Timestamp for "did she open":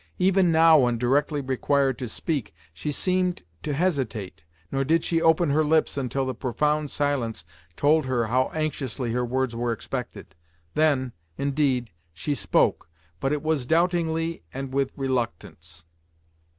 4.83-5.51